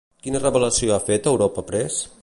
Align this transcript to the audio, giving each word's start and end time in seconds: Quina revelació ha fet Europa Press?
Quina 0.27 0.39
revelació 0.43 0.95
ha 0.95 0.99
fet 1.11 1.31
Europa 1.33 1.69
Press? 1.71 2.05